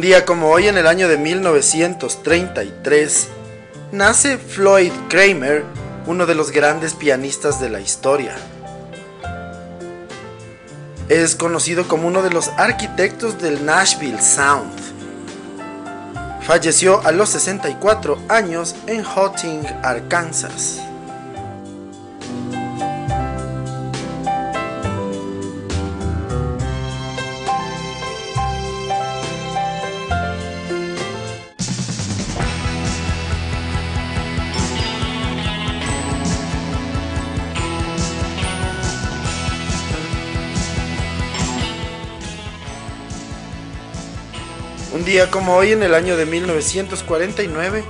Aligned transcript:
Un 0.00 0.06
día 0.06 0.24
como 0.24 0.48
hoy 0.48 0.66
en 0.66 0.78
el 0.78 0.86
año 0.86 1.08
de 1.08 1.18
1933, 1.18 3.28
nace 3.92 4.38
Floyd 4.38 4.92
Kramer, 5.10 5.62
uno 6.06 6.24
de 6.24 6.34
los 6.34 6.52
grandes 6.52 6.94
pianistas 6.94 7.60
de 7.60 7.68
la 7.68 7.80
historia. 7.80 8.34
Es 11.10 11.36
conocido 11.36 11.86
como 11.86 12.08
uno 12.08 12.22
de 12.22 12.30
los 12.30 12.48
arquitectos 12.56 13.42
del 13.42 13.66
Nashville 13.66 14.22
Sound. 14.22 14.72
Falleció 16.46 17.06
a 17.06 17.12
los 17.12 17.28
64 17.28 18.22
años 18.30 18.76
en 18.86 19.04
Hotting, 19.04 19.66
Arkansas. 19.82 20.80
Día 45.10 45.28
como 45.28 45.56
hoy, 45.56 45.72
en 45.72 45.82
el 45.82 45.92
año 45.94 46.16
de 46.16 46.24
1949, 46.24 47.82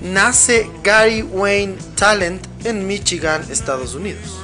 nace 0.00 0.70
Gary 0.82 1.20
Wayne 1.20 1.76
Talent 1.94 2.42
en 2.64 2.86
Michigan, 2.86 3.44
Estados 3.50 3.94
Unidos. 3.94 4.38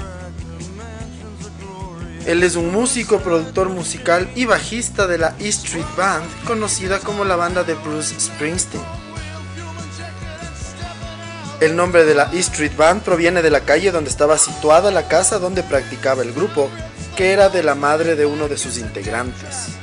Él 2.26 2.42
es 2.42 2.56
un 2.56 2.70
músico, 2.70 3.20
productor 3.20 3.70
musical 3.70 4.30
y 4.34 4.44
bajista 4.44 5.06
de 5.06 5.16
la 5.16 5.34
E 5.38 5.48
Street 5.48 5.86
Band, 5.96 6.26
conocida 6.44 6.98
como 6.98 7.24
la 7.24 7.36
banda 7.36 7.64
de 7.64 7.72
Bruce 7.72 8.14
Springsteen. 8.20 8.84
El 11.62 11.74
nombre 11.74 12.04
de 12.04 12.14
la 12.14 12.30
E 12.34 12.38
Street 12.40 12.76
Band 12.76 13.00
proviene 13.00 13.40
de 13.40 13.50
la 13.50 13.60
calle 13.60 13.92
donde 13.92 14.10
estaba 14.10 14.36
situada 14.36 14.90
la 14.90 15.08
casa 15.08 15.38
donde 15.38 15.62
practicaba 15.62 16.22
el 16.22 16.34
grupo, 16.34 16.68
que 17.16 17.32
era 17.32 17.48
de 17.48 17.62
la 17.62 17.74
madre 17.74 18.14
de 18.14 18.26
uno 18.26 18.46
de 18.46 18.58
sus 18.58 18.76
integrantes. 18.76 19.78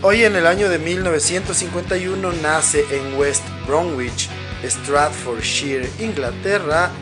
Hoy 0.00 0.22
en 0.22 0.36
el 0.36 0.46
año 0.46 0.68
de 0.68 0.78
1951 0.78 2.32
nace 2.40 2.84
en 2.92 3.18
West 3.18 3.42
Bromwich, 3.66 4.28
Stratfordshire, 4.62 5.90
Inglaterra, 5.98 6.92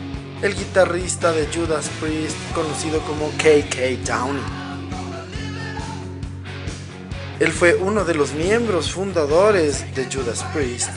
el 0.41 0.55
guitarrista 0.55 1.31
de 1.31 1.45
Judas 1.45 1.91
Priest 2.01 2.35
conocido 2.55 2.99
como 3.01 3.27
KK 3.37 4.03
Downey. 4.03 4.41
Él 7.39 7.51
fue 7.51 7.75
uno 7.75 8.03
de 8.03 8.15
los 8.15 8.33
miembros 8.33 8.91
fundadores 8.91 9.93
de 9.93 10.05
Judas 10.11 10.43
Priest, 10.51 10.89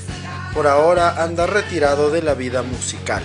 por 0.55 0.66
ahora 0.66 1.22
anda 1.22 1.47
retirado 1.47 2.10
de 2.10 2.22
la 2.22 2.33
vida 2.33 2.62
musical. 2.62 3.22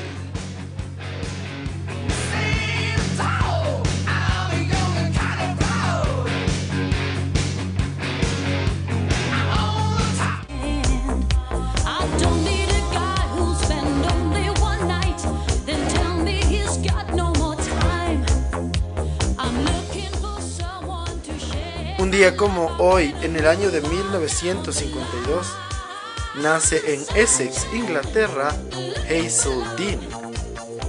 Día 22.15 22.37
como 22.37 22.67
hoy, 22.77 23.13
en 23.23 23.35
el 23.35 23.45
año 23.45 23.71
de 23.71 23.81
1952, 23.81 25.47
nace 26.35 26.93
en 26.93 27.03
Essex, 27.13 27.67
Inglaterra, 27.73 28.55
Hazel 29.09 29.61
Dean. 29.75 29.99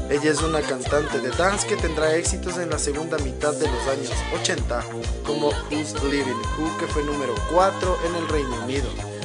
Ella 0.08 0.30
es 0.30 0.40
una 0.40 0.60
cantante 0.60 1.18
de 1.18 1.30
dance 1.30 1.66
que 1.66 1.74
tendrá 1.74 2.14
éxitos 2.14 2.58
en 2.58 2.70
la 2.70 2.78
segunda 2.78 3.18
mitad 3.18 3.52
de 3.54 3.66
los 3.66 3.88
años 3.88 4.12
80, 4.40 4.84
como 5.26 5.48
Who's 5.48 6.00
Living 6.04 6.40
Who, 6.56 6.78
que 6.78 6.86
fue 6.86 7.02
número 7.02 7.34
4 7.50 7.98
en 8.06 8.14
el 8.14 8.28
Reino 8.28 8.62
Unido. 8.62 9.15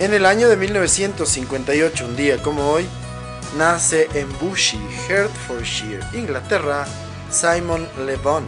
En 0.00 0.14
el 0.14 0.24
año 0.24 0.48
de 0.48 0.56
1958, 0.56 2.06
un 2.06 2.16
día 2.16 2.42
como 2.42 2.70
hoy, 2.70 2.86
nace 3.58 4.08
en 4.14 4.26
Bushey, 4.38 4.80
Hertfordshire, 5.06 6.00
Inglaterra, 6.14 6.86
Simon 7.30 7.86
Le 8.06 8.16
Bon. 8.16 8.42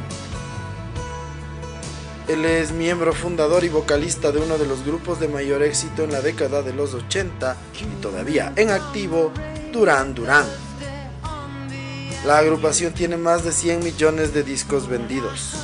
Él 2.26 2.46
es 2.46 2.72
miembro 2.72 3.12
fundador 3.12 3.64
y 3.64 3.68
vocalista 3.68 4.32
de 4.32 4.38
uno 4.38 4.56
de 4.56 4.66
los 4.66 4.82
grupos 4.82 5.20
de 5.20 5.28
mayor 5.28 5.62
éxito 5.62 6.04
en 6.04 6.12
la 6.12 6.22
década 6.22 6.62
de 6.62 6.72
los 6.72 6.94
80 6.94 7.54
y 7.82 8.00
todavía 8.00 8.54
en 8.56 8.70
activo, 8.70 9.30
Duran 9.74 10.14
Duran. 10.14 10.46
La 12.24 12.38
agrupación 12.38 12.94
tiene 12.94 13.18
más 13.18 13.44
de 13.44 13.52
100 13.52 13.84
millones 13.84 14.32
de 14.32 14.42
discos 14.42 14.88
vendidos. 14.88 15.56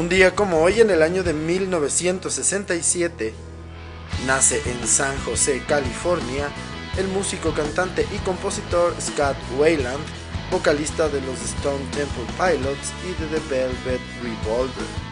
Un 0.00 0.08
día 0.08 0.34
como 0.34 0.62
hoy, 0.62 0.80
en 0.80 0.88
el 0.88 1.02
año 1.02 1.22
de 1.22 1.34
1967, 1.34 3.34
nace 4.26 4.62
en 4.64 4.88
San 4.88 5.14
José, 5.26 5.62
California, 5.68 6.48
el 6.96 7.06
músico, 7.08 7.52
cantante 7.52 8.06
y 8.10 8.16
compositor 8.20 8.94
Scott 8.98 9.36
Weiland, 9.58 10.02
vocalista 10.50 11.10
de 11.10 11.20
los 11.20 11.38
Stone 11.42 11.84
Temple 11.92 12.24
Pilots 12.38 12.94
y 13.04 13.08
de 13.20 13.26
The 13.28 13.40
Velvet 13.50 14.00
Revolver. 14.22 15.09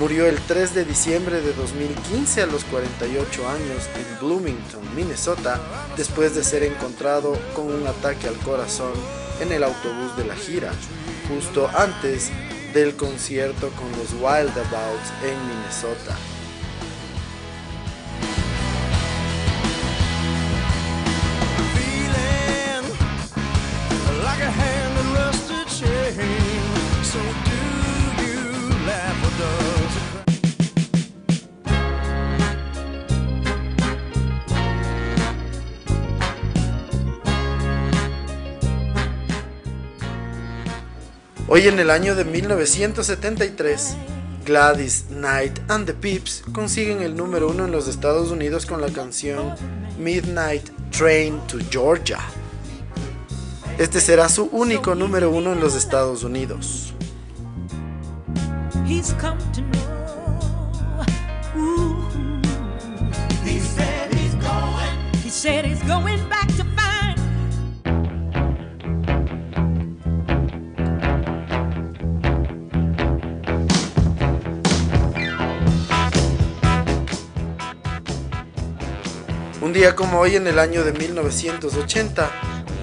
Murió 0.00 0.26
el 0.26 0.40
3 0.40 0.74
de 0.74 0.86
diciembre 0.86 1.42
de 1.42 1.52
2015 1.52 2.40
a 2.40 2.46
los 2.46 2.64
48 2.64 3.46
años 3.46 3.86
en 3.94 4.18
Bloomington, 4.18 4.96
Minnesota, 4.96 5.60
después 5.94 6.34
de 6.34 6.42
ser 6.42 6.62
encontrado 6.62 7.38
con 7.54 7.66
un 7.66 7.86
ataque 7.86 8.26
al 8.26 8.36
corazón 8.36 8.94
en 9.42 9.52
el 9.52 9.62
autobús 9.62 10.16
de 10.16 10.24
la 10.24 10.36
gira, 10.36 10.72
justo 11.28 11.68
antes 11.76 12.30
del 12.72 12.96
concierto 12.96 13.68
con 13.72 13.90
los 13.92 14.14
Wildabouts 14.14 15.12
en 15.22 15.48
Minnesota. 15.48 16.16
Hoy 41.52 41.66
en 41.66 41.80
el 41.80 41.90
año 41.90 42.14
de 42.14 42.24
1973, 42.24 43.96
Gladys 44.46 45.06
Knight 45.08 45.58
and 45.66 45.84
the 45.84 45.92
Pips 45.92 46.44
consiguen 46.52 47.02
el 47.02 47.16
número 47.16 47.50
uno 47.50 47.64
en 47.64 47.72
los 47.72 47.88
Estados 47.88 48.30
Unidos 48.30 48.66
con 48.66 48.80
la 48.80 48.88
canción 48.90 49.56
Midnight 49.98 50.70
Train 50.92 51.40
to 51.48 51.58
Georgia. 51.68 52.20
Este 53.78 54.00
será 54.00 54.28
su 54.28 54.44
único 54.52 54.94
número 54.94 55.32
uno 55.32 55.52
en 55.52 55.58
los 55.58 55.74
Estados 55.74 56.22
Unidos. 56.22 56.94
Un 79.70 79.74
día 79.74 79.94
como 79.94 80.18
hoy 80.18 80.34
en 80.34 80.48
el 80.48 80.58
año 80.58 80.82
de 80.82 80.92
1980, 80.92 82.28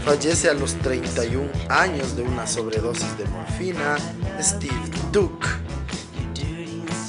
fallece 0.06 0.50
a 0.50 0.54
los 0.54 0.76
31 0.76 1.50
años 1.68 2.16
de 2.16 2.22
una 2.22 2.48
sobredosis 2.48 3.18
de 3.18 3.26
morfina 3.26 3.98
Steve 4.40 4.72
Duke. 5.12 5.46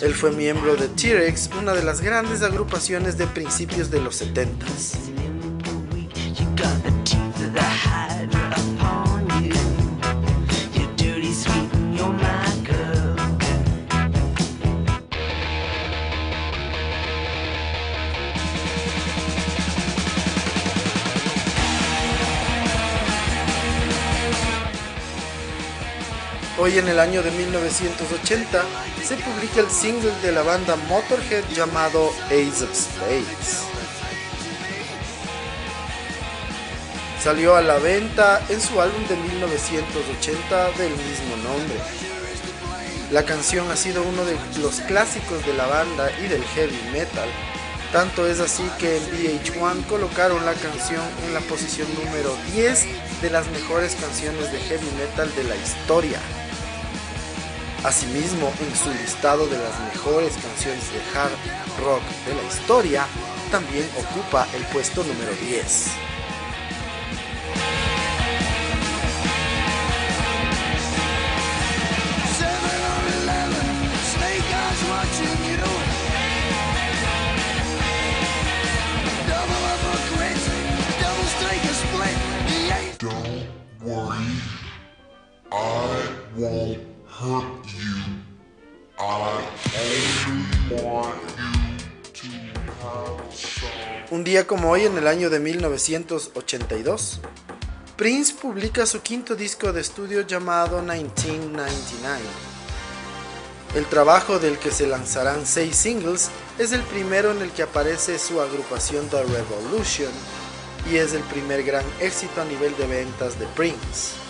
Él 0.02 0.14
fue 0.14 0.32
miembro 0.32 0.74
de 0.74 0.88
T-Rex, 0.88 1.50
una 1.60 1.74
de 1.74 1.84
las 1.84 2.00
grandes 2.00 2.42
agrupaciones 2.42 3.16
de 3.18 3.28
principios 3.28 3.88
de 3.88 4.00
los 4.00 4.20
70s. 4.20 5.17
Hoy 26.68 26.76
en 26.76 26.88
el 26.88 27.00
año 27.00 27.22
de 27.22 27.30
1980 27.30 28.62
se 29.02 29.16
publica 29.16 29.60
el 29.60 29.70
single 29.70 30.12
de 30.20 30.32
la 30.32 30.42
banda 30.42 30.76
Motorhead 30.76 31.42
llamado 31.54 32.10
Ace 32.26 32.62
of 32.62 32.74
Spades. 32.74 33.62
Salió 37.24 37.56
a 37.56 37.62
la 37.62 37.78
venta 37.78 38.44
en 38.50 38.60
su 38.60 38.78
álbum 38.82 39.02
de 39.08 39.16
1980 39.16 40.70
del 40.72 40.90
mismo 40.90 41.36
nombre. 41.42 41.78
La 43.12 43.24
canción 43.24 43.70
ha 43.70 43.76
sido 43.76 44.02
uno 44.02 44.26
de 44.26 44.36
los 44.60 44.80
clásicos 44.82 45.46
de 45.46 45.54
la 45.54 45.66
banda 45.68 46.10
y 46.22 46.28
del 46.28 46.44
heavy 46.44 46.82
metal. 46.92 47.30
Tanto 47.92 48.26
es 48.26 48.40
así 48.40 48.64
que 48.78 48.98
en 48.98 49.02
VH1 49.04 49.86
colocaron 49.86 50.44
la 50.44 50.52
canción 50.52 51.02
en 51.24 51.32
la 51.32 51.40
posición 51.40 51.88
número 52.04 52.36
10 52.52 53.22
de 53.22 53.30
las 53.30 53.48
mejores 53.52 53.94
canciones 53.94 54.52
de 54.52 54.58
heavy 54.58 54.90
metal 54.98 55.34
de 55.34 55.44
la 55.44 55.56
historia. 55.56 56.20
Asimismo, 57.84 58.52
en 58.60 58.76
su 58.76 58.90
listado 58.90 59.46
de 59.46 59.56
las 59.56 59.78
mejores 59.94 60.34
canciones 60.34 60.92
de 60.92 60.98
hard 61.18 61.32
rock 61.84 62.02
de 62.26 62.34
la 62.34 62.42
historia, 62.42 63.06
también 63.50 63.88
ocupa 63.96 64.46
el 64.54 64.64
puesto 64.64 65.04
número 65.04 65.32
10. 65.34 65.90
Un 94.10 94.22
día 94.22 94.46
como 94.46 94.70
hoy, 94.70 94.84
en 94.84 94.96
el 94.96 95.08
año 95.08 95.28
de 95.28 95.40
1982, 95.40 97.20
Prince 97.96 98.34
publica 98.40 98.86
su 98.86 99.00
quinto 99.00 99.34
disco 99.34 99.72
de 99.72 99.80
estudio 99.80 100.20
llamado 100.20 100.80
1999. 100.80 102.20
El 103.74 103.86
trabajo 103.86 104.38
del 104.38 104.56
que 104.58 104.70
se 104.70 104.86
lanzarán 104.86 105.44
seis 105.44 105.74
singles 105.74 106.30
es 106.56 106.70
el 106.70 106.82
primero 106.82 107.32
en 107.32 107.42
el 107.42 107.50
que 107.50 107.64
aparece 107.64 108.20
su 108.20 108.40
agrupación 108.40 109.08
The 109.08 109.24
Revolution 109.24 110.12
y 110.88 110.98
es 110.98 111.14
el 111.14 111.22
primer 111.24 111.64
gran 111.64 111.84
éxito 111.98 112.42
a 112.42 112.44
nivel 112.44 112.76
de 112.76 112.86
ventas 112.86 113.40
de 113.40 113.46
Prince. 113.48 114.27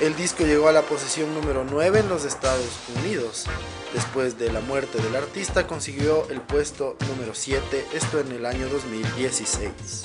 El 0.00 0.16
disco 0.16 0.44
llegó 0.44 0.68
a 0.68 0.72
la 0.72 0.82
posición 0.82 1.34
número 1.34 1.64
9 1.64 2.00
en 2.00 2.08
los 2.08 2.24
Estados 2.24 2.80
Unidos 2.96 3.46
Después 3.94 4.38
de 4.40 4.52
la 4.52 4.60
muerte 4.60 5.00
del 5.00 5.14
artista 5.14 5.68
consiguió 5.68 6.28
el 6.28 6.40
puesto 6.40 6.96
número 7.08 7.32
7, 7.32 7.86
esto 7.94 8.18
en 8.18 8.32
el 8.32 8.44
año 8.44 8.68
2016. 8.68 10.02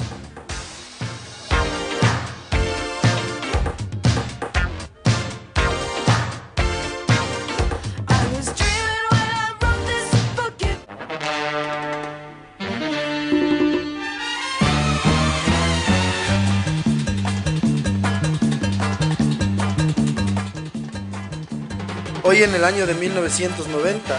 Hoy 22.39 22.45
en 22.45 22.55
el 22.55 22.63
año 22.63 22.87
de 22.87 22.93
1990 22.93 24.17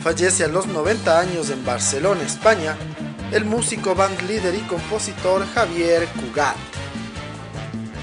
fallece 0.00 0.44
a 0.44 0.46
los 0.46 0.68
90 0.68 1.18
años 1.18 1.50
en 1.50 1.64
Barcelona, 1.64 2.22
España, 2.22 2.76
el 3.32 3.44
músico, 3.44 3.96
band 3.96 4.22
líder 4.28 4.54
y 4.54 4.60
compositor 4.68 5.44
Javier 5.52 6.06
Cugat. 6.10 6.54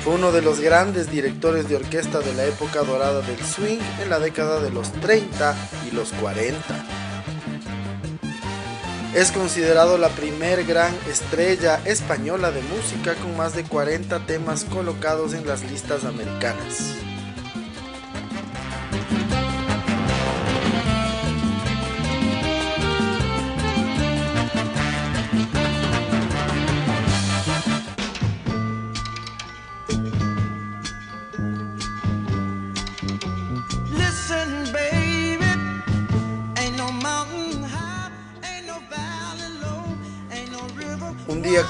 Fue 0.04 0.16
uno 0.16 0.34
de 0.34 0.42
los 0.42 0.60
grandes 0.60 1.10
directores 1.10 1.70
de 1.70 1.78
orquesta 1.78 2.20
de 2.20 2.34
la 2.34 2.44
época 2.44 2.82
dorada 2.82 3.22
del 3.22 3.40
swing 3.40 3.80
en 4.02 4.10
la 4.10 4.20
década 4.20 4.60
de 4.60 4.70
los 4.70 4.92
30 4.92 5.56
y 5.90 5.96
los 5.96 6.12
40. 6.12 6.58
Es 9.16 9.32
considerado 9.32 9.98
la 9.98 10.10
primer 10.10 10.66
gran 10.66 10.94
estrella 11.10 11.80
española 11.86 12.52
de 12.52 12.62
música 12.64 13.16
con 13.16 13.38
más 13.38 13.56
de 13.56 13.64
40 13.64 14.26
temas 14.26 14.66
colocados 14.66 15.34
en 15.34 15.48
las 15.48 15.64
listas 15.64 16.04
americanas. 16.04 16.98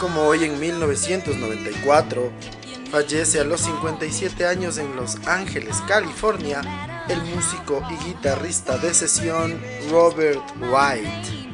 Como 0.03 0.23
hoy 0.23 0.43
en 0.43 0.59
1994, 0.59 2.29
fallece 2.91 3.39
a 3.39 3.45
los 3.45 3.61
57 3.61 4.45
años 4.45 4.77
en 4.77 4.97
Los 4.97 5.15
Ángeles, 5.25 5.77
California, 5.87 6.61
el 7.07 7.21
músico 7.33 7.81
y 7.89 8.09
guitarrista 8.09 8.77
de 8.77 8.93
sesión 8.93 9.61
Robert 9.89 10.41
White. 10.59 11.47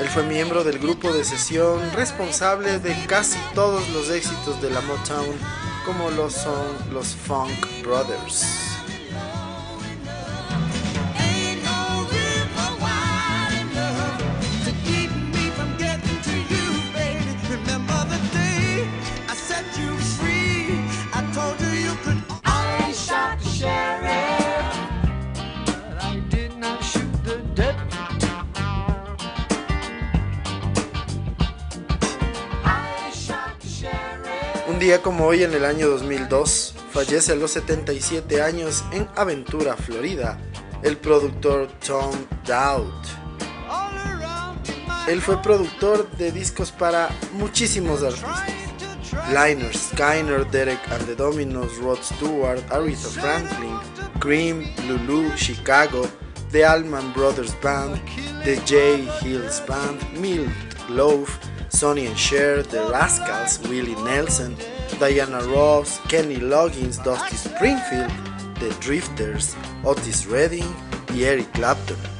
Él 0.00 0.08
fue 0.08 0.22
miembro 0.22 0.64
del 0.64 0.78
grupo 0.78 1.12
de 1.12 1.24
sesión 1.24 1.78
responsable 1.92 2.78
de 2.78 2.96
casi 3.06 3.38
todos 3.54 3.86
los 3.90 4.08
éxitos 4.08 4.62
de 4.62 4.70
la 4.70 4.80
Motown, 4.80 5.36
como 5.84 6.10
lo 6.10 6.30
son 6.30 6.74
los 6.90 7.08
Funk 7.08 7.82
Brothers. 7.82 8.63
Día 34.84 35.00
como 35.00 35.24
hoy, 35.24 35.42
en 35.42 35.54
el 35.54 35.64
año 35.64 35.88
2002, 35.88 36.74
fallece 36.92 37.32
a 37.32 37.36
los 37.36 37.52
77 37.52 38.42
años 38.42 38.84
en 38.92 39.08
Aventura, 39.16 39.78
Florida, 39.78 40.38
el 40.82 40.98
productor 40.98 41.68
Tom 41.86 42.14
Dowd. 42.46 42.92
Él 45.08 45.22
fue 45.22 45.40
productor 45.40 46.10
de 46.18 46.30
discos 46.32 46.70
para 46.70 47.08
muchísimos 47.32 48.02
artistas. 48.02 48.44
Liner, 49.30 49.74
Skyner, 49.74 50.44
Derek 50.50 50.80
and 50.90 51.06
the 51.06 51.14
Dominos, 51.14 51.78
Rod 51.78 52.02
Stewart, 52.02 52.60
Aretha 52.68 53.08
Franklin, 53.08 53.78
Cream, 54.18 54.70
Lulu, 54.86 55.34
Chicago, 55.34 56.06
The 56.52 56.66
Allman 56.66 57.10
Brothers 57.14 57.54
Band, 57.62 57.98
The 58.44 58.56
J. 58.66 59.10
Hills 59.22 59.62
Band, 59.66 59.98
Milt 60.20 60.50
Loaf, 60.90 61.38
Sonny 61.70 62.06
and 62.06 62.18
Cher, 62.18 62.62
The 62.62 62.86
Rascals, 62.90 63.66
Willie 63.66 63.96
Nelson, 64.04 64.56
Diana 64.98 65.40
Ross, 65.46 66.00
Kenny 66.08 66.36
Loggins, 66.36 67.02
Dusty 67.02 67.36
Springfield, 67.36 68.10
The 68.60 68.70
Drifters, 68.80 69.54
Otis 69.84 70.26
Redding 70.26 70.64
y 71.14 71.24
Eric 71.24 71.52
Clapton. 71.52 72.13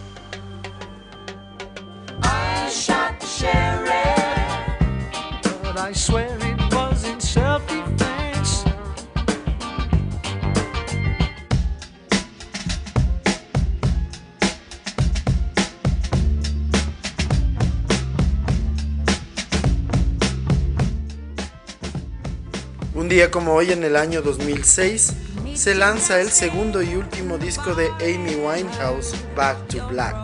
Un 23.05 23.11
día 23.11 23.31
como 23.31 23.53
hoy 23.53 23.71
en 23.71 23.85
el 23.85 23.97
año 23.97 24.23
2006 24.23 25.13
se 25.55 25.75
lanza 25.75 26.23
el 26.23 26.31
segundo 26.31 26.81
y 26.83 26.95
último 26.95 27.37
disco 27.37 27.75
de 27.75 27.89
Amy 28.01 28.37
Winehouse, 28.37 29.15
Back 29.37 29.69
to 29.69 29.87
Black. 29.89 30.17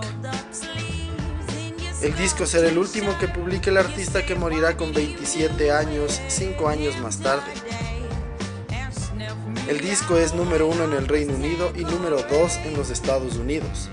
El 2.01 2.17
disco 2.17 2.47
será 2.47 2.69
el 2.69 2.79
último 2.79 3.19
que 3.19 3.29
publique 3.29 3.69
el 3.69 3.77
artista 3.77 4.25
que 4.25 4.35
morirá 4.35 4.79
con 4.79 4.95
27 4.95 5.71
años, 5.71 6.23
5 6.29 6.69
años 6.71 6.99
más 7.01 7.19
tarde. 7.19 7.53
El 9.69 9.79
disco 9.83 10.17
es 10.17 10.33
número 10.33 10.67
uno 10.67 10.85
en 10.85 10.95
el 10.95 11.07
Reino 11.07 11.35
Unido 11.35 11.73
y 11.77 11.85
número 11.85 12.23
2 12.23 12.57
en 12.65 12.79
los 12.79 12.89
Estados 12.89 13.37
Unidos. 13.37 13.91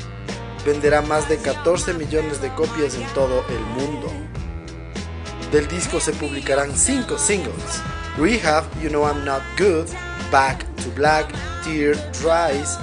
Venderá 0.66 1.02
más 1.02 1.28
de 1.28 1.36
14 1.40 1.94
millones 1.94 2.42
de 2.42 2.54
copias 2.56 2.96
en 2.96 3.06
todo 3.08 3.44
el 3.50 3.60
mundo. 3.60 4.10
Del 5.52 5.68
disco 5.68 6.00
se 6.00 6.14
publicarán 6.14 6.74
5 6.74 7.18
singles. 7.18 7.82
Rehab, 8.18 8.66
You 8.82 8.90
Know 8.90 9.04
I'm 9.04 9.24
Not 9.24 9.44
Good, 9.58 9.92
Back 10.32 10.66
to 10.78 10.90
Black, 10.90 11.32
Tear 11.64 11.94
Dries, 12.14 12.76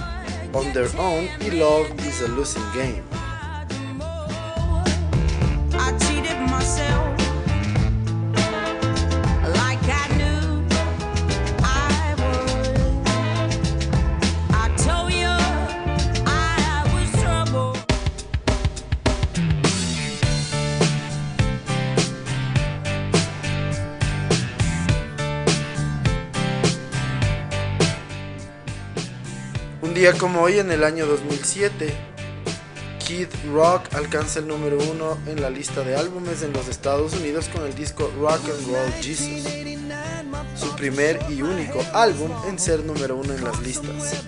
On 0.54 0.72
Their 0.72 0.88
Own 0.96 1.28
y 1.40 1.48
Love 1.48 1.90
is 2.06 2.22
a 2.22 2.28
Losing 2.28 2.62
Game. 2.72 3.13
Día 30.04 30.18
como 30.18 30.42
hoy, 30.42 30.58
en 30.58 30.70
el 30.70 30.84
año 30.84 31.06
2007, 31.06 31.94
Kid 32.98 33.28
Rock 33.54 33.84
alcanza 33.94 34.40
el 34.40 34.46
número 34.46 34.76
uno 34.76 35.16
en 35.26 35.40
la 35.40 35.48
lista 35.48 35.80
de 35.80 35.96
álbumes 35.96 36.42
en 36.42 36.52
los 36.52 36.68
Estados 36.68 37.14
Unidos 37.14 37.48
con 37.48 37.64
el 37.64 37.74
disco 37.74 38.12
Rock 38.20 38.42
and 38.50 38.66
Roll 38.66 38.92
Jesus, 39.00 39.42
su 40.56 40.76
primer 40.76 41.18
y 41.30 41.40
único 41.40 41.82
álbum 41.94 42.30
en 42.46 42.58
ser 42.58 42.84
número 42.84 43.16
uno 43.16 43.32
en 43.32 43.44
las 43.44 43.58
listas. 43.60 44.24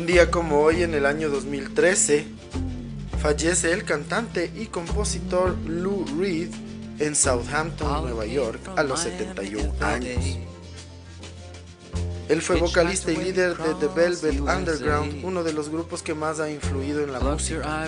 Un 0.00 0.06
día 0.06 0.30
como 0.30 0.60
hoy, 0.60 0.82
en 0.82 0.94
el 0.94 1.04
año 1.04 1.28
2013, 1.28 2.24
fallece 3.20 3.70
el 3.70 3.84
cantante 3.84 4.50
y 4.56 4.64
compositor 4.64 5.54
Lou 5.68 6.06
Reed 6.18 6.48
en 6.98 7.14
Southampton, 7.14 8.04
Nueva 8.04 8.24
York, 8.24 8.60
a 8.76 8.82
los 8.82 9.00
71 9.00 9.74
años. 9.80 10.38
Él 12.30 12.40
fue 12.40 12.56
vocalista 12.56 13.12
y 13.12 13.16
líder 13.16 13.58
de 13.58 13.74
The 13.74 13.88
Velvet 13.88 14.40
Underground, 14.40 15.22
uno 15.22 15.44
de 15.44 15.52
los 15.52 15.68
grupos 15.68 16.02
que 16.02 16.14
más 16.14 16.40
ha 16.40 16.50
influido 16.50 17.04
en 17.04 17.12
la 17.12 17.20
música. 17.20 17.86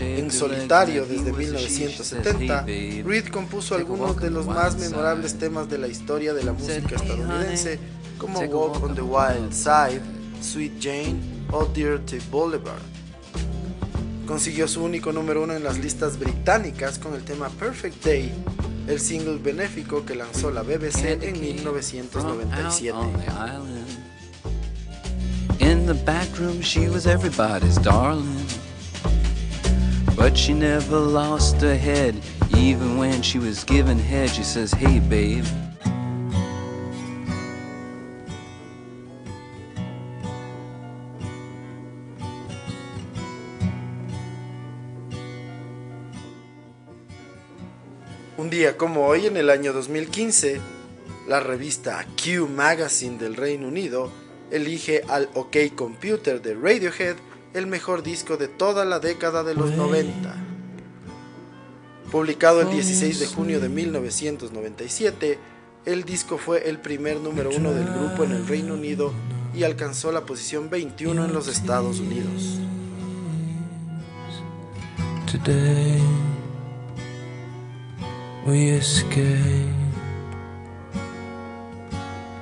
En 0.00 0.30
solitario 0.32 1.06
desde 1.06 1.32
1970, 1.32 2.62
Reed 2.62 3.28
compuso 3.28 3.76
algunos 3.76 4.16
de 4.16 4.30
los 4.30 4.46
más 4.46 4.76
memorables 4.76 5.38
temas 5.38 5.70
de 5.70 5.78
la 5.78 5.86
historia 5.86 6.34
de 6.34 6.42
la 6.42 6.52
música 6.52 6.96
estadounidense, 6.96 7.78
como 8.18 8.40
Walk 8.40 8.82
on 8.82 8.96
the 8.96 9.02
Wild 9.02 9.52
Side, 9.52 10.11
Sweet 10.42 10.80
Jane 10.80 11.20
o 11.50 11.64
Dirty 11.64 12.18
Boulevard. 12.30 12.82
Consiguió 14.26 14.66
su 14.68 14.82
único 14.82 15.12
número 15.12 15.42
uno 15.42 15.54
en 15.54 15.64
las 15.64 15.78
listas 15.78 16.18
británicas 16.18 16.98
con 16.98 17.14
el 17.14 17.22
tema 17.22 17.48
Perfect 17.50 18.04
Day, 18.04 18.32
el 18.88 19.00
single 19.00 19.38
benéfico 19.38 20.04
que 20.04 20.14
lanzó 20.14 20.50
la 20.50 20.62
BBC 20.62 21.22
en 21.22 21.40
1997. 21.40 22.98
In 25.60 25.86
the 25.86 25.94
back 25.94 26.28
room 26.38 26.60
she 26.60 26.88
was 26.88 27.06
everybody's 27.06 27.76
darling. 27.76 28.46
But 30.16 30.36
she 30.36 30.52
never 30.52 30.98
lost 30.98 31.60
her 31.62 31.76
head, 31.76 32.14
even 32.56 32.98
when 32.98 33.22
she 33.22 33.38
was 33.38 33.64
given 33.64 33.98
head. 33.98 34.30
She 34.30 34.42
says, 34.42 34.72
Hey 34.72 35.00
babe. 35.00 35.44
Día 48.52 48.76
como 48.76 49.06
hoy, 49.06 49.24
en 49.24 49.38
el 49.38 49.48
año 49.48 49.72
2015, 49.72 50.60
la 51.26 51.40
revista 51.40 52.06
Q 52.22 52.48
Magazine 52.48 53.16
del 53.16 53.34
Reino 53.34 53.66
Unido 53.66 54.12
elige 54.50 55.04
al 55.08 55.30
OK 55.32 55.56
Computer 55.74 56.42
de 56.42 56.52
Radiohead 56.54 57.16
el 57.54 57.66
mejor 57.66 58.02
disco 58.02 58.36
de 58.36 58.48
toda 58.48 58.84
la 58.84 59.00
década 59.00 59.42
de 59.42 59.54
los 59.54 59.70
90. 59.70 60.36
Publicado 62.10 62.60
el 62.60 62.68
16 62.68 63.20
de 63.20 63.26
junio 63.26 63.58
de 63.58 63.70
1997, 63.70 65.38
el 65.86 66.04
disco 66.04 66.36
fue 66.36 66.68
el 66.68 66.78
primer 66.78 67.20
número 67.20 67.48
uno 67.56 67.72
del 67.72 67.86
grupo 67.86 68.24
en 68.24 68.32
el 68.32 68.46
Reino 68.46 68.74
Unido 68.74 69.14
y 69.54 69.62
alcanzó 69.62 70.12
la 70.12 70.26
posición 70.26 70.68
21 70.68 71.24
en 71.24 71.32
los 71.32 71.48
Estados 71.48 72.00
Unidos. 72.00 72.58
We 78.44 78.70
escape. 78.70 79.70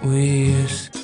We 0.03 0.53
escape. 0.65 1.01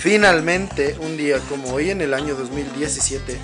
Finalmente, 0.00 0.96
un 1.00 1.16
día 1.16 1.38
como 1.48 1.72
hoy 1.72 1.90
en 1.90 2.00
el 2.02 2.12
año 2.14 2.34
2017, 2.34 3.38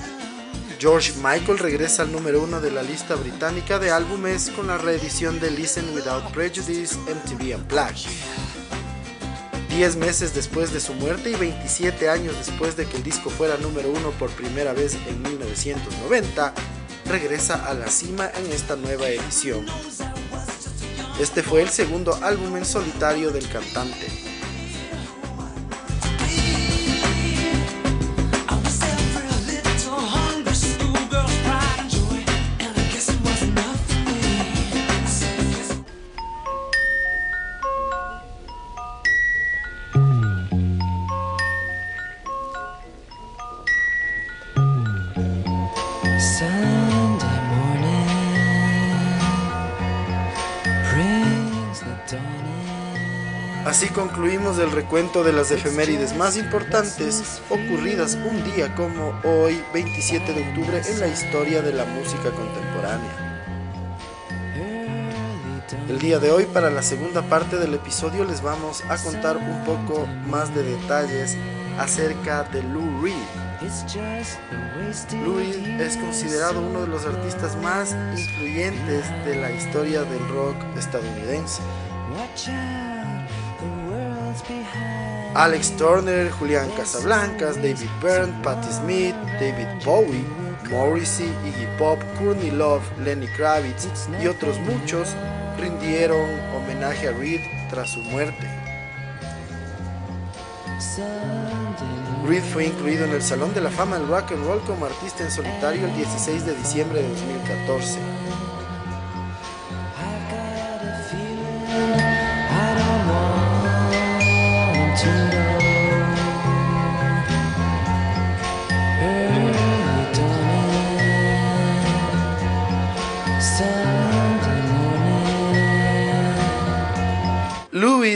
George 0.79 1.13
Michael 1.23 1.59
regresa 1.59 2.03
al 2.03 2.13
número 2.13 2.43
uno 2.43 2.61
de 2.61 2.71
la 2.71 2.83
lista 2.83 3.15
británica 3.15 3.79
de 3.79 3.91
álbumes 3.91 4.51
con 4.51 4.67
la 4.67 4.77
reedición 4.77 5.41
de 5.41 5.51
Listen 5.51 5.95
Without 5.95 6.31
Prejudice 6.33 6.97
MTV 6.99 7.57
Unplugged. 7.57 8.36
10 9.77 9.97
meses 9.97 10.35
después 10.35 10.73
de 10.73 10.81
su 10.81 10.95
muerte 10.95 11.29
y 11.29 11.35
27 11.35 12.09
años 12.09 12.35
después 12.39 12.79
de 12.79 12.87
que 12.87 12.97
el 12.97 13.03
disco 13.03 13.29
fuera 13.29 13.59
número 13.59 13.91
uno 13.91 14.11
por 14.13 14.31
primera 14.31 14.73
vez 14.73 14.97
en 15.07 15.21
1990, 15.21 16.55
regresa 17.05 17.63
a 17.67 17.75
la 17.75 17.87
cima 17.89 18.31
en 18.39 18.53
esta 18.53 18.75
nueva 18.77 19.07
edición. 19.07 19.67
Este 21.21 21.43
fue 21.43 21.61
el 21.61 21.69
segundo 21.69 22.19
álbum 22.23 22.57
en 22.57 22.65
solitario 22.65 23.31
del 23.33 23.47
cantante. 23.51 24.26
Concluimos 54.57 54.59
el 54.59 54.73
recuento 54.73 55.25
de 55.25 55.33
las 55.33 55.51
efemérides 55.51 56.17
más 56.17 56.37
importantes 56.37 57.43
ocurridas 57.49 58.15
un 58.15 58.43
día 58.45 58.75
como 58.75 59.19
hoy, 59.25 59.63
27 59.73 60.33
de 60.33 60.49
octubre, 60.49 60.83
en 60.87 61.01
la 61.01 61.09
historia 61.09 61.63
de 61.63 61.73
la 61.73 61.85
música 61.85 62.31
contemporánea. 62.31 63.43
El 65.89 65.99
día 65.99 66.19
de 66.19 66.31
hoy, 66.31 66.45
para 66.45 66.71
la 66.71 66.83
segunda 66.83 67.23
parte 67.23 67.57
del 67.57 67.75
episodio, 67.75 68.25
les 68.25 68.43
vamos 68.43 68.83
a 68.89 68.97
contar 68.97 69.37
un 69.37 69.65
poco 69.65 70.07
más 70.27 70.55
de 70.55 70.63
detalles 70.63 71.37
acerca 71.79 72.45
de 72.45 72.63
Lou 72.63 73.03
Reed. 73.03 73.15
Lou 75.25 75.39
Reed 75.39 75.81
es 75.81 75.97
considerado 75.97 76.61
uno 76.61 76.83
de 76.83 76.89
los 76.89 77.05
artistas 77.05 77.57
más 77.57 77.95
influyentes 78.17 79.05
de 79.25 79.37
la 79.37 79.51
historia 79.51 80.03
del 80.03 80.29
rock 80.29 80.57
estadounidense. 80.77 81.63
Alex 85.35 85.77
Turner, 85.77 86.31
Julian 86.31 86.71
Casablancas, 86.71 87.57
David 87.57 87.91
Byrne, 88.01 88.33
Patti 88.43 88.73
Smith, 88.73 89.15
David 89.41 89.85
Bowie, 89.85 90.25
Morrissey, 90.71 91.29
Iggy 91.45 91.67
Pop, 91.79 91.99
Courtney 92.19 92.51
Love, 92.51 92.83
Lenny 93.05 93.27
Kravitz 93.29 93.89
y 94.23 94.27
otros 94.27 94.59
muchos 94.61 95.15
rindieron 95.59 96.29
homenaje 96.55 97.09
a 97.09 97.13
Reed 97.13 97.41
tras 97.71 97.91
su 97.91 98.01
muerte. 98.01 98.49
Reed 102.27 102.43
fue 102.43 102.67
incluido 102.67 103.05
en 103.05 103.13
el 103.13 103.23
Salón 103.23 103.55
de 103.55 103.61
la 103.61 103.71
Fama 103.71 103.99
del 103.99 104.09
Rock 104.09 104.33
and 104.33 104.45
Roll 104.47 104.61
como 104.63 104.87
artista 104.87 105.23
en 105.23 105.31
solitario 105.31 105.87
el 105.87 105.95
16 105.97 106.45
de 106.45 106.55
diciembre 106.57 107.03
de 107.03 107.09
2014. 107.09 107.99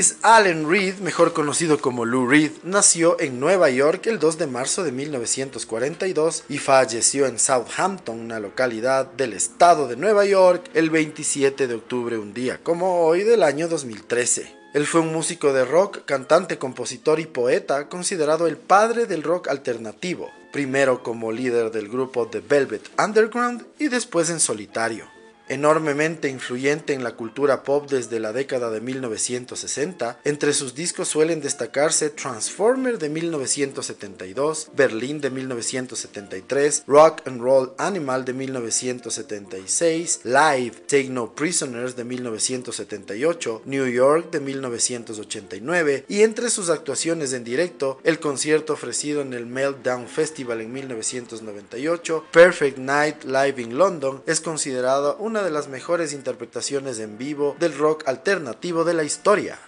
Louis 0.00 0.16
Allen 0.22 0.66
Reed, 0.66 0.94
mejor 1.00 1.34
conocido 1.34 1.78
como 1.78 2.06
Lou 2.06 2.26
Reed, 2.26 2.52
nació 2.62 3.20
en 3.20 3.38
Nueva 3.38 3.68
York 3.68 4.06
el 4.06 4.18
2 4.18 4.38
de 4.38 4.46
marzo 4.46 4.82
de 4.82 4.92
1942 4.92 6.44
y 6.48 6.56
falleció 6.56 7.26
en 7.26 7.38
Southampton, 7.38 8.18
una 8.18 8.40
localidad 8.40 9.04
del 9.04 9.34
estado 9.34 9.88
de 9.88 9.96
Nueva 9.96 10.24
York, 10.24 10.70
el 10.72 10.88
27 10.88 11.66
de 11.66 11.74
octubre, 11.74 12.16
un 12.16 12.32
día 12.32 12.58
como 12.62 13.04
hoy 13.04 13.24
del 13.24 13.42
año 13.42 13.68
2013. 13.68 14.56
Él 14.72 14.86
fue 14.86 15.02
un 15.02 15.12
músico 15.12 15.52
de 15.52 15.66
rock, 15.66 16.06
cantante, 16.06 16.56
compositor 16.56 17.20
y 17.20 17.26
poeta, 17.26 17.90
considerado 17.90 18.46
el 18.46 18.56
padre 18.56 19.04
del 19.04 19.22
rock 19.22 19.48
alternativo, 19.48 20.30
primero 20.50 21.02
como 21.02 21.30
líder 21.30 21.72
del 21.72 21.90
grupo 21.90 22.26
The 22.26 22.40
Velvet 22.40 22.88
Underground 22.98 23.66
y 23.78 23.88
después 23.88 24.30
en 24.30 24.40
solitario 24.40 25.19
enormemente 25.50 26.28
influyente 26.28 26.94
en 26.94 27.04
la 27.04 27.16
cultura 27.16 27.64
pop 27.64 27.90
desde 27.90 28.20
la 28.20 28.32
década 28.32 28.70
de 28.70 28.80
1960. 28.80 30.20
Entre 30.24 30.52
sus 30.54 30.74
discos 30.74 31.08
suelen 31.08 31.40
destacarse 31.40 32.08
Transformer 32.08 32.98
de 32.98 33.08
1972, 33.08 34.68
Berlín 34.74 35.20
de 35.20 35.30
1973, 35.30 36.84
Rock 36.86 37.26
and 37.26 37.40
Roll 37.40 37.74
Animal 37.78 38.24
de 38.24 38.32
1976, 38.32 40.20
Live, 40.24 40.72
Take 40.86 41.10
No 41.10 41.34
Prisoners 41.34 41.96
de 41.96 42.04
1978, 42.04 43.62
New 43.64 43.86
York 43.86 44.30
de 44.30 44.40
1989 44.40 46.04
y 46.08 46.22
entre 46.22 46.48
sus 46.50 46.70
actuaciones 46.70 47.32
en 47.32 47.42
directo, 47.42 47.98
el 48.04 48.20
concierto 48.20 48.74
ofrecido 48.74 49.20
en 49.22 49.34
el 49.34 49.46
Meltdown 49.46 50.06
Festival 50.06 50.60
en 50.60 50.72
1998, 50.72 52.26
Perfect 52.30 52.78
Night 52.78 53.24
Live 53.24 53.60
in 53.60 53.76
London 53.76 54.22
es 54.26 54.40
considerado 54.40 55.16
una 55.18 55.39
de 55.42 55.50
las 55.50 55.68
mejores 55.68 56.12
interpretaciones 56.12 56.98
en 57.00 57.18
vivo 57.18 57.56
del 57.58 57.76
rock 57.76 58.04
alternativo 58.06 58.84
de 58.84 58.94
la 58.94 59.04
historia. 59.04 59.58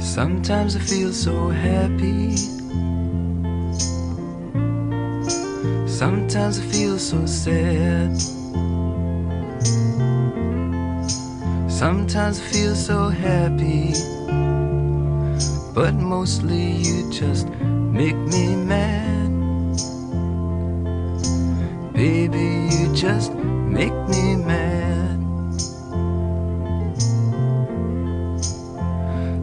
Sometimes 0.00 0.74
I 0.74 0.80
feel 0.80 1.12
so 1.12 1.50
happy. 1.50 2.36
Sometimes 5.86 6.58
I 6.58 6.62
feel 6.72 6.98
so 6.98 7.24
sad. 7.26 8.16
Sometimes 11.70 12.40
I 12.40 12.44
feel 12.52 12.74
so 12.74 13.10
happy. 13.10 13.92
But 15.72 15.94
mostly 15.94 16.72
you 16.72 17.08
just 17.12 17.46
make 17.98 18.14
me 18.14 18.54
mad. 18.54 19.30
Baby, 21.92 22.68
you 22.76 22.94
just 22.94 23.34
make 23.34 23.98
me 24.06 24.36
mad. 24.36 25.18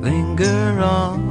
Linger 0.02 0.80
on. 0.80 1.25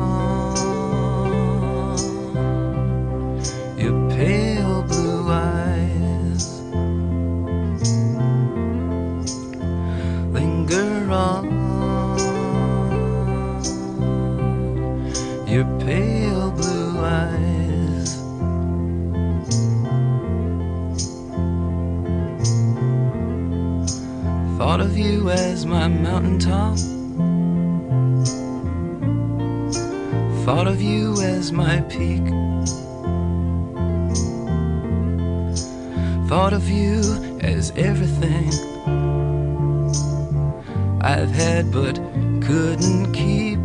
Thought 36.45 36.53
of 36.53 36.69
you 36.69 37.01
as 37.41 37.73
everything 37.75 38.51
I've 41.01 41.31
had 41.31 41.73
but 41.73 41.95
couldn't 42.47 43.15
keep. 43.15 43.59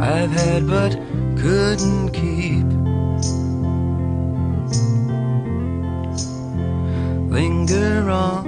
I've 0.00 0.30
had 0.30 0.68
but 0.68 0.92
couldn't 1.42 2.12
keep. 2.12 2.66
Linger 7.28 8.08
on. 8.08 8.46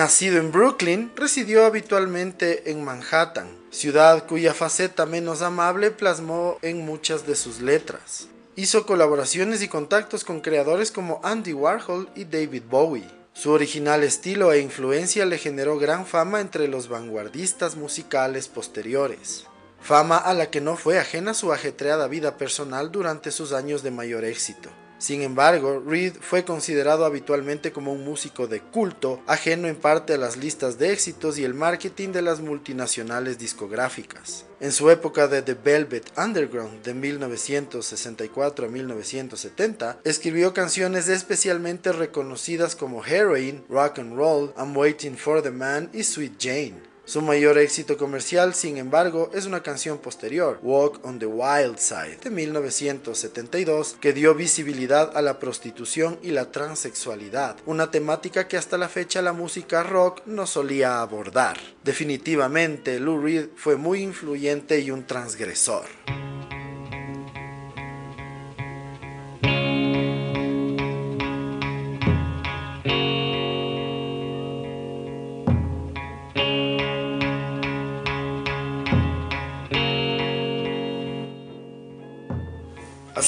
Nacido 0.00 0.38
en 0.38 0.50
Brooklyn, 0.50 1.12
residió 1.14 1.66
habitualmente 1.66 2.70
en 2.70 2.82
Manhattan, 2.82 3.59
ciudad 3.70 4.26
cuya 4.26 4.52
faceta 4.52 5.06
menos 5.06 5.42
amable 5.42 5.90
plasmó 5.90 6.58
en 6.62 6.84
muchas 6.84 7.26
de 7.26 7.36
sus 7.36 7.60
letras. 7.60 8.28
Hizo 8.56 8.84
colaboraciones 8.84 9.62
y 9.62 9.68
contactos 9.68 10.24
con 10.24 10.40
creadores 10.40 10.90
como 10.90 11.20
Andy 11.22 11.52
Warhol 11.52 12.10
y 12.16 12.24
David 12.24 12.64
Bowie. 12.68 13.08
Su 13.32 13.52
original 13.52 14.02
estilo 14.02 14.52
e 14.52 14.60
influencia 14.60 15.24
le 15.24 15.38
generó 15.38 15.78
gran 15.78 16.04
fama 16.04 16.40
entre 16.40 16.66
los 16.66 16.88
vanguardistas 16.88 17.76
musicales 17.76 18.48
posteriores, 18.48 19.46
fama 19.80 20.16
a 20.16 20.34
la 20.34 20.50
que 20.50 20.60
no 20.60 20.76
fue 20.76 20.98
ajena 20.98 21.32
su 21.32 21.52
ajetreada 21.52 22.08
vida 22.08 22.36
personal 22.36 22.90
durante 22.90 23.30
sus 23.30 23.52
años 23.52 23.84
de 23.84 23.92
mayor 23.92 24.24
éxito. 24.24 24.68
Sin 25.00 25.22
embargo, 25.22 25.82
Reed 25.84 26.12
fue 26.20 26.44
considerado 26.44 27.06
habitualmente 27.06 27.72
como 27.72 27.90
un 27.90 28.04
músico 28.04 28.46
de 28.46 28.60
culto, 28.60 29.22
ajeno 29.26 29.66
en 29.66 29.76
parte 29.76 30.12
a 30.12 30.18
las 30.18 30.36
listas 30.36 30.78
de 30.78 30.92
éxitos 30.92 31.38
y 31.38 31.44
el 31.44 31.54
marketing 31.54 32.10
de 32.10 32.20
las 32.20 32.40
multinacionales 32.40 33.38
discográficas. 33.38 34.44
En 34.60 34.72
su 34.72 34.90
época 34.90 35.26
de 35.26 35.40
The 35.40 35.54
Velvet 35.54 36.12
Underground 36.18 36.82
de 36.82 36.92
1964 36.92 38.66
a 38.66 38.68
1970, 38.68 40.00
escribió 40.04 40.52
canciones 40.52 41.08
especialmente 41.08 41.92
reconocidas 41.92 42.76
como 42.76 43.02
Heroin, 43.02 43.64
Rock 43.70 44.00
and 44.00 44.14
Roll, 44.14 44.52
I'm 44.58 44.76
Waiting 44.76 45.16
for 45.16 45.40
the 45.40 45.50
Man 45.50 45.88
y 45.94 46.02
Sweet 46.02 46.34
Jane. 46.38 46.89
Su 47.10 47.22
mayor 47.22 47.58
éxito 47.58 47.96
comercial, 47.96 48.54
sin 48.54 48.78
embargo, 48.78 49.32
es 49.34 49.44
una 49.44 49.64
canción 49.64 49.98
posterior, 49.98 50.60
Walk 50.62 51.04
on 51.04 51.18
the 51.18 51.26
Wild 51.26 51.78
Side, 51.78 52.18
de 52.22 52.30
1972, 52.30 53.96
que 54.00 54.12
dio 54.12 54.32
visibilidad 54.36 55.16
a 55.16 55.20
la 55.20 55.40
prostitución 55.40 56.20
y 56.22 56.30
la 56.30 56.52
transexualidad, 56.52 57.56
una 57.66 57.90
temática 57.90 58.46
que 58.46 58.56
hasta 58.56 58.78
la 58.78 58.88
fecha 58.88 59.22
la 59.22 59.32
música 59.32 59.82
rock 59.82 60.22
no 60.26 60.46
solía 60.46 61.00
abordar. 61.00 61.56
Definitivamente, 61.82 63.00
Lou 63.00 63.20
Reed 63.20 63.48
fue 63.56 63.74
muy 63.74 64.02
influyente 64.02 64.78
y 64.78 64.92
un 64.92 65.04
transgresor. 65.04 65.86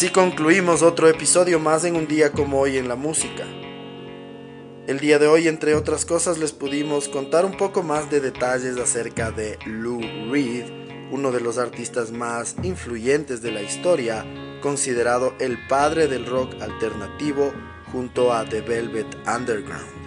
Así 0.02 0.10
concluimos 0.10 0.82
otro 0.82 1.06
episodio 1.06 1.60
más 1.60 1.84
en 1.84 1.94
un 1.94 2.08
día 2.08 2.32
como 2.32 2.58
hoy 2.58 2.76
en 2.76 2.88
la 2.88 2.96
música. 2.96 3.44
El 4.88 4.98
día 4.98 5.20
de 5.20 5.28
hoy, 5.28 5.46
entre 5.46 5.76
otras 5.76 6.04
cosas, 6.04 6.38
les 6.38 6.50
pudimos 6.50 7.08
contar 7.08 7.44
un 7.44 7.56
poco 7.56 7.84
más 7.84 8.10
de 8.10 8.20
detalles 8.20 8.78
acerca 8.78 9.30
de 9.30 9.60
Lou 9.64 10.00
Reed, 10.28 10.64
uno 11.12 11.30
de 11.30 11.40
los 11.40 11.56
artistas 11.56 12.10
más 12.10 12.56
influyentes 12.64 13.42
de 13.42 13.52
la 13.52 13.62
historia, 13.62 14.26
considerado 14.60 15.34
el 15.38 15.56
padre 15.68 16.08
del 16.08 16.26
rock 16.26 16.60
alternativo 16.60 17.52
junto 17.92 18.32
a 18.32 18.44
The 18.44 18.60
Velvet 18.60 19.06
Underground. 19.28 20.02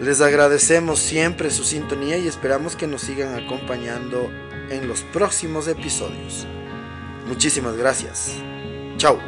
Les 0.00 0.22
agradecemos 0.22 0.98
siempre 0.98 1.50
su 1.50 1.62
sintonía 1.62 2.16
y 2.16 2.26
esperamos 2.26 2.74
que 2.74 2.86
nos 2.86 3.02
sigan 3.02 3.34
acompañando 3.34 4.30
en 4.70 4.88
los 4.88 5.02
próximos 5.02 5.68
episodios. 5.68 6.46
Muchísimas 7.26 7.76
gracias. 7.76 8.36
Chao. 8.96 9.18